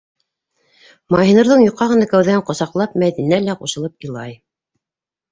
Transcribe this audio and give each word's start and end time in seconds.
-Маһинурҙың 1.15 1.59
йоҡа 1.65 1.87
ғына 1.91 2.07
кәүҙәһен 2.13 2.41
ҡосаҡлап, 2.47 2.95
Мәҙинә 3.03 3.39
лә 3.49 3.55
ҡушылып 3.59 4.09
илай. 4.09 4.33